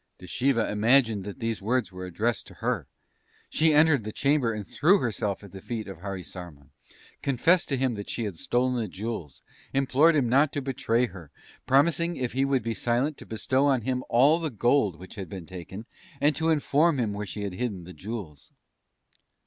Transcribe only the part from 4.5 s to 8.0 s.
and threw herself at the feet of Harisarman, confessed to him